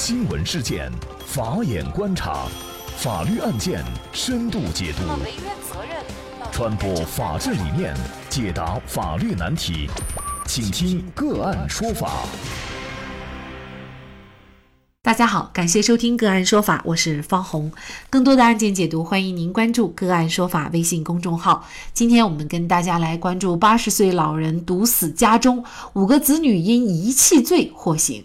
[0.00, 0.88] 新闻事件，
[1.26, 2.46] 法眼观察，
[2.98, 5.02] 法律案件深度解读，
[6.52, 7.92] 传播法治理念，
[8.30, 9.90] 解答法律难题，
[10.46, 12.12] 请听个案说法。
[15.02, 17.72] 大家好，感谢收听个案说法，我是方红。
[18.08, 21.66] 更多的案件解读，欢迎您关注个案说法微信公众号。
[21.92, 28.22] 今天我们跟大家来关注八十岁老人毒死家中五个子女，因遗弃罪获刑。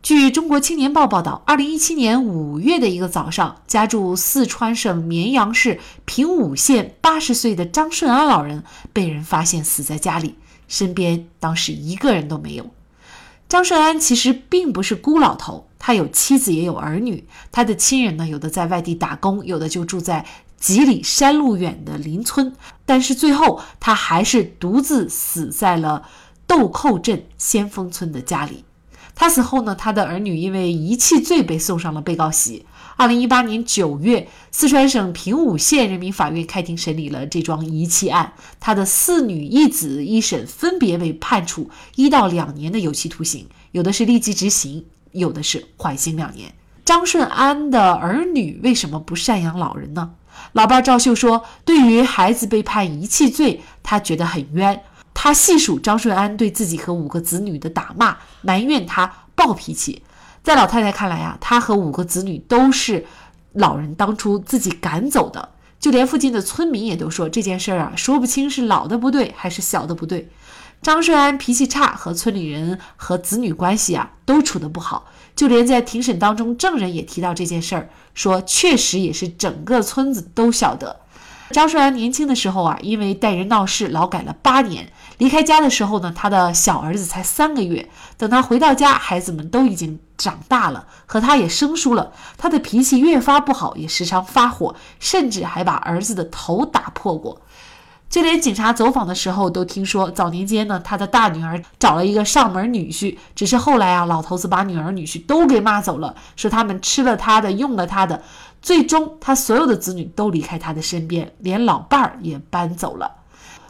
[0.00, 8.62] 据中国青年报报道，二零一七年五月的一个早上，家住四川省绵阳市平武县八十岁的张顺安老人
[8.92, 10.36] 被人发现死在家里，
[10.68, 12.70] 身边当时一个人都没有。
[13.48, 20.24] 张顺安其实并不是孤老头，他有妻子也有儿女，他的亲人呢，有的在外地打工，有的就住在
[20.58, 22.54] 几里山路远的邻村，
[22.86, 26.06] 但是最后他还是独自死在了
[26.46, 28.64] 豆蔻镇先锋村的家里。
[29.18, 32.64] 他死后呢，他的儿女因为遗弃罪被送上了被告席。
[32.96, 46.54] 二零一八年九月，四川省平武县人民法院开庭审理了这桩遗弃案，他的四女一子一审分别被判处一到两年的有期徒刑，有的是立即执行，有的是缓刑两年。
[46.84, 50.12] 张顺安的儿女为什么不赡养老人呢？
[50.52, 54.80] 老伴赵秀说，对于孩子被判遗弃罪，他觉得很冤。
[55.20, 60.00] 他细数张顺安对自己和五个子女的打骂，埋怨他暴脾气。
[60.44, 63.04] 在老太太看来啊，他和五个子女都是
[63.54, 65.48] 老人当初自己赶走的。
[65.80, 70.30] 就连附近的村民也都说这件事儿啊，说不清是老的不对还是小的不对。
[70.82, 75.06] 张顺安脾气差，和村里人和子女关系啊都处得不好。
[75.34, 81.00] 就连在庭审当中，证人也提到这件事儿，说确实也是整个村子都晓得。
[81.50, 84.92] 张顺安年轻的时候啊，因为带人闹事，劳改了八年。
[85.18, 87.88] 离开家的时候呢，他的小儿子才三个月。
[88.16, 92.12] 等他回到家，孩子们都已经长大了，和他也生疏了。
[92.36, 97.40] 他的脾气越发不好，也时常发火，甚至还把儿子的头打破过。
[98.08, 108.22] 就连警察走访的时候，都听说早年间呢，他的大女儿找了一个上门女婿，只是后来啊，老头子把女儿女婿都给骂走了，说他们吃了他的，用了他的。
[108.62, 113.16] 最终，他所有的子女都离开他的身边，连老伴儿也搬走了。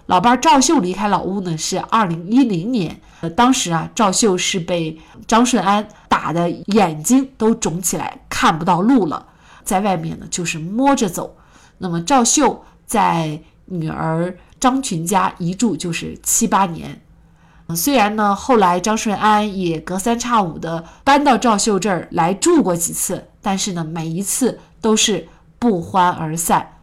[0.09, 2.99] 老伴儿赵秀离开老屋呢，是二零一零年。
[3.21, 9.27] 呃，当时啊，赵秀是被张顺安打的眼睛都肿起来，看不到路了，
[9.65, 11.37] 在外面呢就是摸着走。
[11.77, 17.03] 那么赵秀在女儿张群家一住就是七八年。
[17.77, 24.59] 虽然呢，后来张顺安也隔三差五的搬到赵秀这儿来住过几次，但是呢，每一次。
[24.81, 25.27] 都是
[25.59, 26.78] 不欢而散，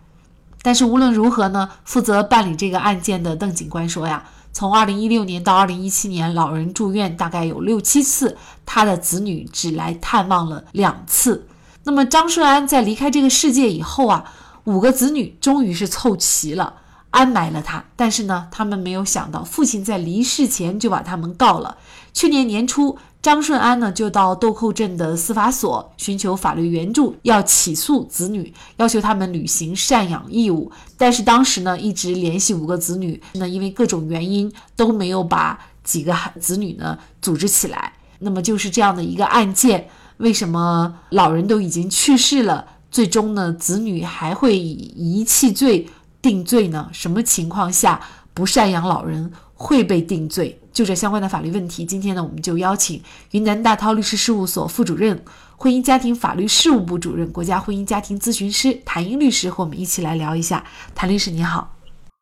[0.65, 11.45] 但是无论如何呢，负责办理这个案件的邓警官说呀，从二零一六年到二零一七年，老人住院大概有六七次，他的子女只来探望了两次。
[11.83, 14.25] 那么张顺安在离开这个世界以后啊，
[14.63, 16.73] 五个子女终于是凑齐了，
[17.11, 17.85] 安埋了他。
[17.95, 21.77] 但是呢，他们没有想到，父亲在离世前就把他们告了。
[22.11, 22.97] 去年年初。
[23.25, 30.71] 张顺安呢，就到豆蔻镇的司法所寻求法律援助，要起诉子女，要求他们履行赡养义务。
[30.95, 37.93] 但是当时呢，一直联系五个子女，那因为各种原因都没有把几个子女呢组织起来。
[38.19, 45.89] 那么就是这样的一个案件，为什么老人都已经去世了，最终呢，子女还会以遗弃罪
[46.21, 46.87] 定罪呢？
[46.93, 47.99] 什么情况下
[48.35, 50.59] 不赡养老人会被定罪？
[50.71, 53.01] 就这相关的法律问题，今天呢，我们就邀请
[53.31, 55.23] 云南大韬律师事务所副主任、
[55.55, 60.65] 婚姻家庭法律事务部主任、国家婚姻家庭咨询师谭英律师和我们一起来聊一下。
[60.93, 61.75] 谭律师你好，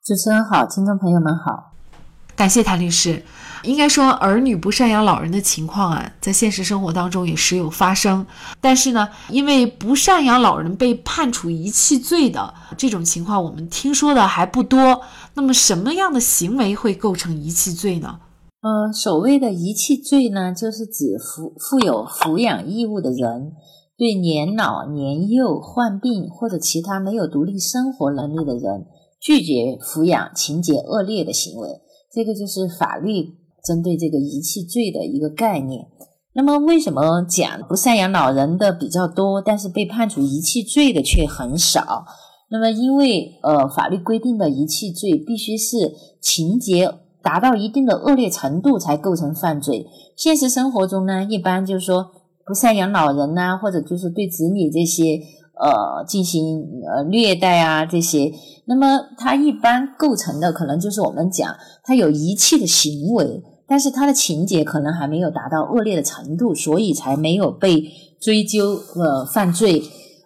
[0.03, 1.71] 主持人好，听众朋友们好，
[2.43, 3.23] 感谢谭律师。
[3.63, 8.25] 应该说，儿女不赡养老人的情况啊，在现实生活当中也时有发生。
[8.59, 14.99] 但是呢，因为不赡养老人被判处遗弃罪的这种情况，我们听说的还不多。
[15.35, 18.19] 那么，什么样的行为会构成遗弃罪呢？
[18.59, 23.53] 呃，所谓的遗弃罪呢，就是指负负有抚养义务的人，
[23.97, 28.85] 对年老、年幼、患病或者其他没有独立生活能力的人，
[29.21, 31.69] 拒绝抚养情节恶劣的行为，
[32.13, 33.29] 这个就是法律
[33.65, 35.87] 针对这个遗弃罪的一个概念。
[36.33, 42.05] 那么，为什么讲不赡养老人的比较多，但是被判处遗弃罪的却很少？
[42.49, 46.89] 那么，因为呃，法律规定的遗弃罪必须是情节。
[47.23, 49.87] 达到一定的恶劣程度才构成犯罪。
[50.17, 52.11] 现实生活中呢，一般就是说
[52.45, 55.21] 不赡养老人呐，或者就是对子女这些
[55.59, 58.31] 呃进行呃虐待啊这些，
[58.65, 67.83] 那么他一般构成的可能就是我们讲他有遗弃的行为，但是他的情节可能还没有达到恶劣的程度，所以才没有被
[68.19, 69.83] 追究呃犯罪。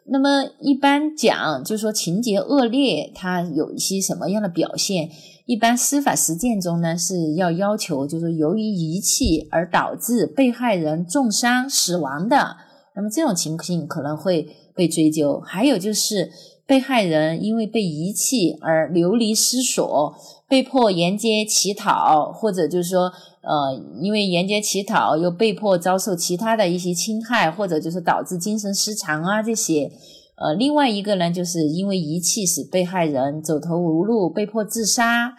[0.10, 5.10] 那么一般讲，就是说情节恶劣，它有一些什么样的表现？
[5.46, 12.56] 一般司法实践中呢，是要要求，就是由于遗弃而导致被害人重伤死亡的，
[12.96, 14.48] 那么这种情形可能会
[14.78, 15.42] 被追究。
[15.44, 16.32] 还有就是
[16.68, 20.16] 被害人因为被遗弃而流离失所，
[20.48, 23.12] 被迫沿街乞讨，或者就是说。
[23.50, 29.90] 呃，因为沿街乞讨，又被迫遭受其他的一些侵害，或者就是导致精神失常啊这些。
[30.36, 35.34] 呃，另外一个呢，就是因为遗弃使被害人走投无路，被迫自杀。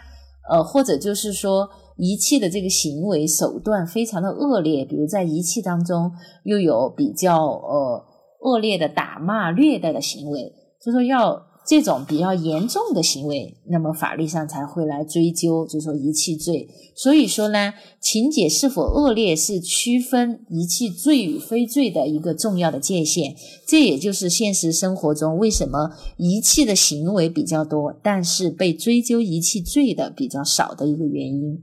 [0.50, 1.68] 呃，或者就是说
[1.98, 6.10] 遗弃的这个行为手段非常的恶劣，比如在遗弃当中
[6.44, 8.02] 又有比较呃
[8.42, 10.52] 恶劣的打骂、虐待的行为，
[10.84, 11.46] 就说要。
[11.68, 16.66] 这种比较严重的行为，那么法律上才会来追究，就说遗弃罪。
[16.96, 23.36] 所以说呢，情节是否恶劣是区分遗弃罪与非罪的一个重要的界限。
[23.66, 31.62] 这也就是现实生活中为什么遗弃的行为比较多，但是被追究遗弃罪的比较少的一个原因。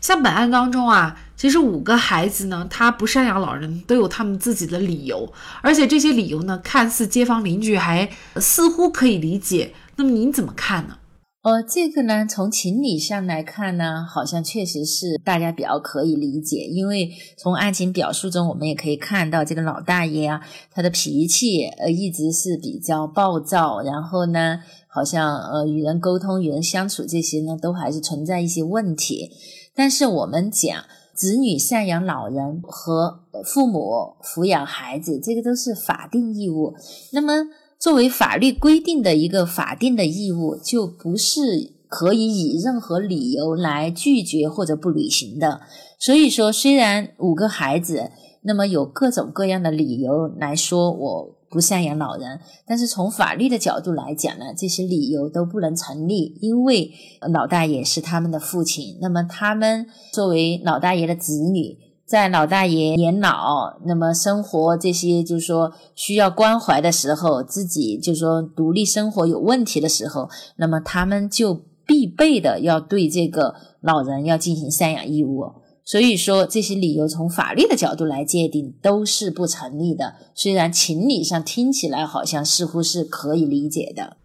[0.00, 5.32] 像本案当中啊，其实五个孩子呢，他不赡养老人都有他们自己的理由，
[5.62, 9.72] 而且这些理由呢，看似街坊邻居还似乎可以理解。
[9.96, 10.96] 那么您怎么看呢？
[11.42, 29.30] 呃，这个呢，从情理上来看呢，好像确实是大家比较可以理解，因为从案情表述中，我们也可以看到这个老大爷啊，他的脾气呃一直是比较暴躁，然后呢，好像呃与人沟通、与人相处这些呢，都还是存在一些问题。
[29.74, 30.84] 但是我们讲
[31.14, 36.74] 子女赡养老人和父母抚养孩子，这个都是法定义务。
[37.12, 37.46] 那么
[37.78, 45.60] 作为法律规定的一个法定的义务，就不是可以以任何理由来拒绝或者不履行的。
[45.98, 48.10] 所以说，虽然五个孩子，
[48.42, 51.39] 那么有各种各样的理由来说我。
[51.50, 56.92] 不赡养老人，但是从法律的角度来讲呢，这些理由都不能成立，因为
[57.32, 61.76] 老大爷是他们的父亲，那么他们作为老大爷的子女，
[62.06, 75.46] 在老大爷年老，那么生活这些就是说需要关怀的时候，自己就是说独立生活有问题的时候，那么他们就必备的要对这个老人要进行赡养义务。
[75.90, 80.14] 所以说，这些理由从法律的角度来界定都是不成立的。
[80.36, 84.16] 虽然情理上听起来好像似乎是可以理解的。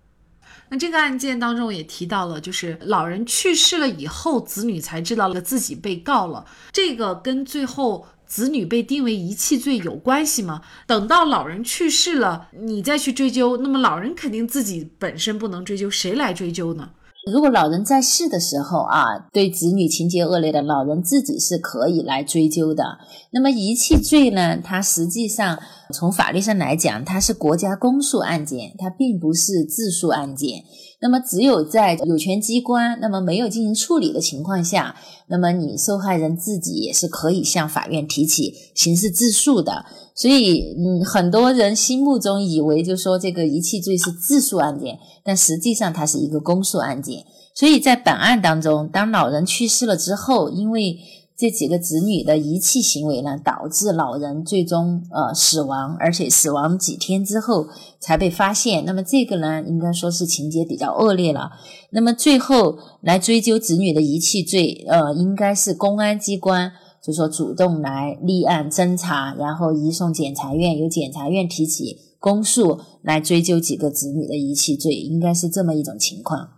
[0.70, 6.46] 那这个案件当中也提到了，就是老人去世了以后，子女才知道了自己被告了。
[6.72, 10.62] 这个跟最后子女被定为遗弃罪有关系吗？
[10.86, 16.92] 等到老人去世了，你再去追究，那么老人肯定自己本身不能追究，谁来追究呢？
[17.32, 23.00] 如果老人在世的时候啊，对子女情节恶劣的老人自己是可以来追究的。
[23.32, 24.58] 那么遗弃罪呢？
[24.64, 25.60] 它实际上
[25.92, 30.66] 从法律上来讲，它是国家公诉案件，它并不是自诉案件。
[31.02, 34.96] 那么只有在有权机关那么没有进行处理的情况下，
[35.28, 39.86] 那么你受害人自己也是可以向法院提起刑事自诉的。
[40.16, 47.26] 所以，嗯，很多人心目中以为就说这个遗弃罪是自诉案件，但实际上它是一个公诉案件。
[47.54, 50.98] 所以在本案当中，当老人去世了之后，因为
[51.38, 57.68] 这几个子女的遗弃行为呢，导致老人最终呃死亡，而且死亡几天之后
[58.00, 58.86] 才被发现。
[58.86, 61.52] 那么这个呢，应该说是情节比较恶劣了。
[61.90, 66.72] 那么最后来追究子女的遗弃罪，呃，应该是公安机关。
[67.04, 76.55] 就说主动来立案侦查，然后移送检察院，由检察院提起公诉，来追究几个子女的遗弃罪，应该是这么一种情况。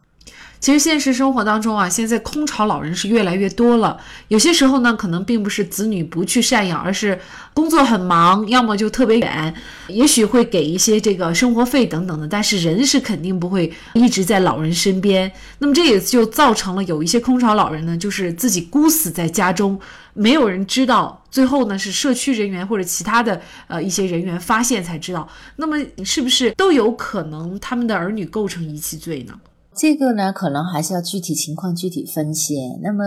[0.60, 3.96] 其实现实生活当中啊，现在空巢老人是越来越多了。
[4.28, 7.20] 有些时候呢，可能并不是子女不去赡养，而是
[7.54, 9.54] 工作很忙，要么就特别远，
[9.88, 15.32] 也许会给一些这个生活费等等的，但是人是肯定不会一直在老人身边。
[15.60, 19.80] 那么这也就造成了有一些空巢老人呢，就是自己孤死在家中，
[20.16, 25.30] 没有人知道，最后呢是社区人员或者其他的呃一些人员发现才知道。
[25.58, 29.36] 那么是不是都有可能他们的儿女构成遗弃罪呢？
[29.78, 32.56] 这个呢，可能还是要具体情况具体分析。
[32.82, 33.04] 那么，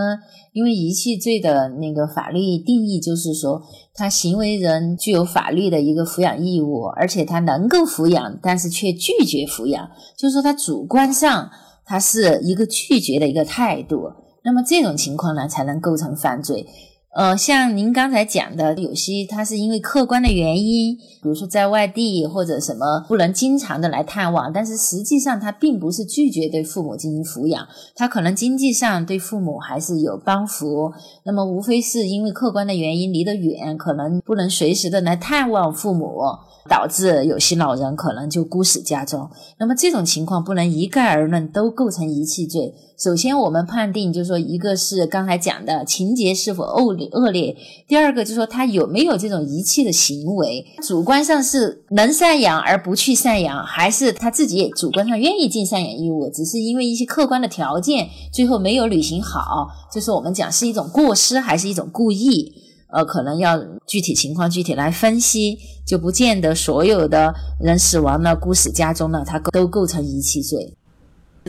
[0.53, 3.61] 因为遗弃罪的那个法律定义就是说，
[3.93, 11.51] 他行为人具有法律的一个抚养义务，而且他能够抚养，但是却拒绝抚养，就是说他主观上
[11.85, 14.05] 他是一个拒绝的一个态度。
[14.45, 16.67] 那么这种情况呢，才能构成犯罪。
[17.13, 30.93] 呃，像您刚才讲的，有些他是因为客观的原因，比如说在外地或者什么不能经常的来探望，但是实际上他并不是拒绝对父母进行抚养，他可能经济上对父母还是有帮扶，
[31.25, 36.21] 那么无非是因为客观的原因离得远，可能不能随时的来探望父母。
[36.69, 42.75] 导致有些老人可能就孤死家中，那么这种情况不能一概而论都构成遗弃罪。
[42.97, 62.53] 首先，我们判定就是说，一个是刚才讲的情节是否恶劣恶劣，第二个就是说他有没有这种遗弃的行为，主观上是能赡养而不去赡养，还是他自己也主观上愿意尽赡养义务，只是因为一些客观的条件最后没有履行好，就是我们讲是一种过失还是一种故意。
[62.93, 70.75] 呃，可能要具体情况具体来分析，就不见得所有的人死亡了、孤死家中了，他都构成遗弃罪。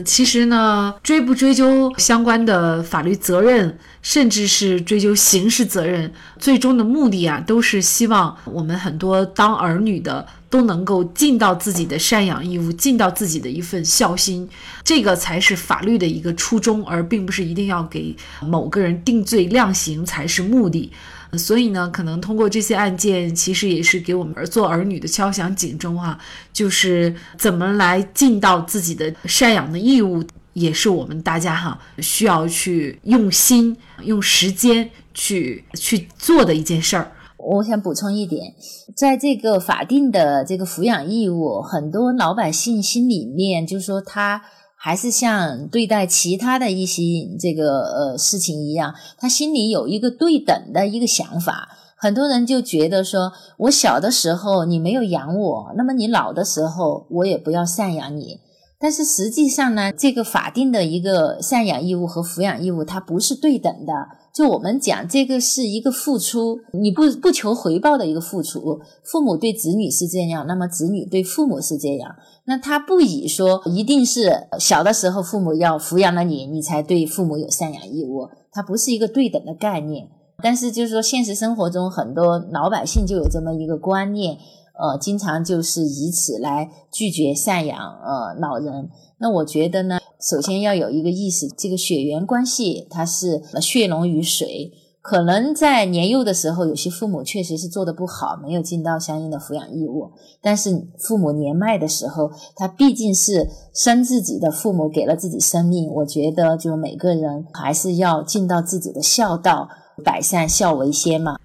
[0.04, 14.46] 其实呢，追不追究相关的法律责任，甚至是追究刑事责任，最终的目的啊，都是希望我们很多当儿女的都能够尽到自己的赡养义务，尽到自己的一份孝心，
[14.84, 20.92] 这个才是法律的一个初衷，而并不是一定要给某个人定罪量刑才是目的。
[21.38, 26.18] 所以呢，可能通过这些案件，其实也是给我们儿做儿女的敲响警钟啊，
[26.52, 37.10] 就是怎么来尽到自己的赡养的义务，也是我们大家哈需要去用心、用时间去去做的一件事儿。
[37.42, 38.54] 我想补充一点，
[38.96, 44.42] 在这个法定的这个抚养义务，很多老百姓心里面就是说他。
[44.84, 47.02] 还是像对待其他的一些
[47.38, 51.68] 这个呃事情一样，他心里有一个对等的一个想法。
[51.96, 58.40] 很多人就觉得说，我小的时候你没有养我，那么你老的时候我也不要赡养你。
[58.82, 63.92] 但是实际上呢，这个法定的一个赡养义务和抚养义务，它不是对等的。
[64.34, 68.80] 就我们讲，这个是一个付出，你不不求回报的一个付出。
[69.04, 72.16] 父母对子女是这样，那么子女对父母是这样。
[72.46, 80.08] 那他不以说一定是小的时候父母要抚养了你，你才对父母有赡养义务，它不是一个对等的概念。
[80.42, 84.38] 但是就是说，现实生活中很多老百姓就有这么一个观念，
[84.78, 88.90] 呃，经常就是以此来拒绝赡养呃老人。
[89.18, 94.72] 那我觉得呢，首先要有一个意识，这个血缘关系它是血浓于水。
[95.00, 100.12] 可能在年幼的时候，有些父母确实是做的不好，没有尽到相应的抚养义务。
[100.40, 105.90] 但是父母年迈的时候，他毕竟是生自己的父母，给了自己生命。
[105.90, 109.68] 我觉得，就每个人还是要尽到自己的孝道，
[110.04, 111.36] 百善孝为先嘛。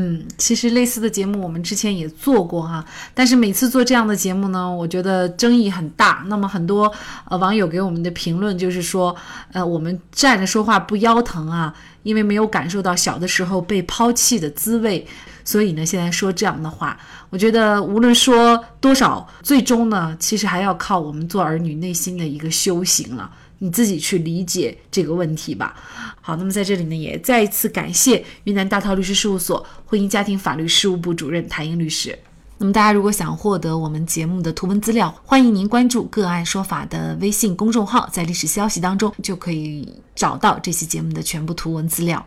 [0.00, 6.24] 嗯，其实类似的节目我们之前也做过哈，但是每次做这样的节目呢，我觉得争议很大。
[6.28, 6.92] 那么很多
[7.28, 9.14] 呃网友给我们的评论就是说，
[9.52, 11.74] 呃，我们站着说话不腰疼啊，
[12.04, 15.04] 因为没有感受到小的时候被抛弃的滋味，
[15.44, 16.96] 所以呢现在说这样的话。
[17.30, 23.28] 我觉得无论说多少，最终呢，其实还要靠我们做儿女内心的一个修行了。
[23.58, 25.74] 你自己去理解这个问题吧。
[26.20, 32.18] 好，那么在这里呢，也再一次感谢云南大韬律师事务所婚姻家庭法律事务部主任谭英律师。
[32.60, 42.26] 那么大家如果想获得我们节目的图文资料，欢迎您关注“个案说法”的微信公众号，在历史消息当中就可以找到这期节目的全部图文资料。